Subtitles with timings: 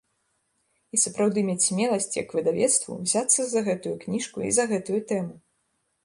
[0.97, 5.35] І сапраўды мець смеласць, як выдавецтву, узяцца за гэтую кніжку і за гэтую тэму.